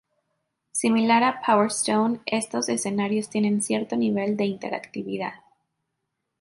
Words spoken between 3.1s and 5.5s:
tienen cierto nivel de interactividad.